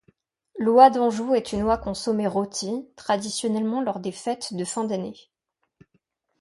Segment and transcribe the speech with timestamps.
[0.57, 5.13] L'Oie d'Anjou est une oie consommée rôtie, traditionnellement lors des fêtes de fin d'année.